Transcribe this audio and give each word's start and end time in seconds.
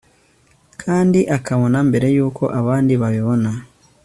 kandi 0.81 1.19
akabona 1.37 1.77
mbere 1.89 2.07
yuko 2.15 2.43
abandi 2.59 2.93
babibona 3.01 3.49